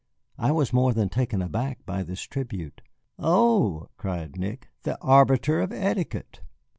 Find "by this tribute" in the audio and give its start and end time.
1.85-2.81